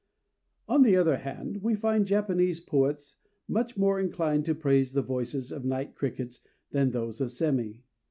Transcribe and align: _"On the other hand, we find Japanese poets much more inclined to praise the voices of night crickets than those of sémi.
_"On 0.67 0.81
the 0.81 0.95
other 0.95 1.17
hand, 1.17 1.57
we 1.61 1.75
find 1.75 2.07
Japanese 2.07 2.59
poets 2.59 3.17
much 3.47 3.77
more 3.77 3.99
inclined 3.99 4.45
to 4.45 4.55
praise 4.55 4.93
the 4.93 5.03
voices 5.03 5.51
of 5.51 5.63
night 5.63 5.93
crickets 5.93 6.39
than 6.71 6.89
those 6.89 7.21
of 7.21 7.27
sémi. 7.27 7.83